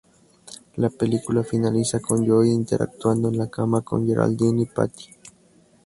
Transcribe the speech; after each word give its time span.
La 0.77 0.89
película 0.89 1.43
finaliza 1.43 1.99
con 1.99 2.25
Joe 2.27 2.49
interactuando 2.49 3.29
en 3.29 3.37
la 3.37 3.51
cama 3.51 3.81
con 3.81 4.07
Geraldine 4.07 4.63
y 4.63 4.65
Patti. 4.65 5.09